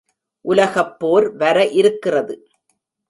உலகப்போர் 0.45 1.27
வர 1.35 1.57
இருக்கிறது. 1.73 2.35